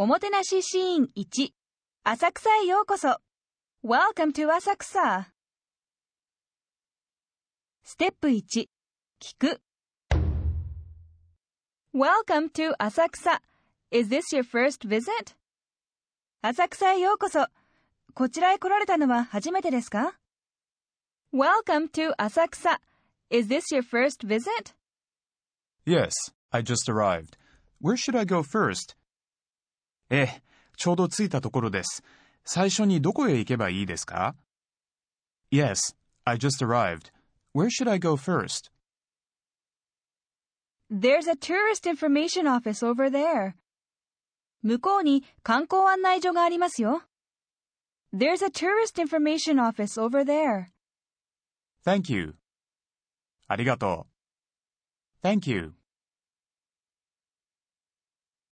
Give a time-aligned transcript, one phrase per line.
[0.00, 1.50] おもてなしシーン1
[2.04, 3.16] 浅草へようこそ
[3.84, 5.32] Welcome to 浅草
[7.82, 8.68] ステップ1聞
[9.36, 9.60] く
[11.92, 13.42] Welcome to 浅草
[13.90, 15.34] Is this your first visit?
[16.42, 17.48] 浅草へようこそ
[18.14, 20.14] こちらへ来られたのは初めてですか
[21.34, 22.80] Welcome to 浅草
[23.30, 24.76] Is this your first visit?
[25.84, 26.12] Yes,
[26.52, 27.36] I just arrived.
[27.80, 28.94] Where should I go first?
[30.10, 30.42] ええ、
[30.76, 32.02] ちょうど着いたところです。
[32.44, 34.34] 最初にどこへ行けばいいですか
[35.52, 35.94] ?Yes,
[36.24, 37.12] I just arrived.
[37.54, 38.70] Where should I go first?
[40.90, 43.52] There's a tourist information office over there.
[44.62, 47.02] 向こうに観光案内所がありますよ。
[48.14, 50.68] There's a tourist information office over there.
[51.84, 52.36] Thank you.
[53.46, 54.06] ありがと
[55.22, 55.26] う。
[55.26, 55.74] Thank you.